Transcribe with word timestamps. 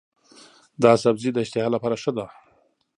دا 0.83 0.91
سبزی 1.03 1.29
د 1.33 1.37
اشتها 1.45 1.67
لپاره 1.75 1.95
ښه 2.01 2.11
دی. 2.17 2.25